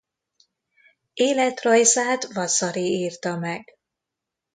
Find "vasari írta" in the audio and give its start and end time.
2.33-3.35